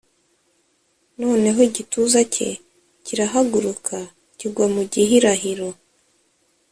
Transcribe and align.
noneho 1.21 1.59
igituza 1.69 2.19
cye 2.33 2.49
kirahaguruka 3.05 3.97
kigwa 4.37 4.65
mu 4.73 4.81
gihirahiro. 4.91 5.67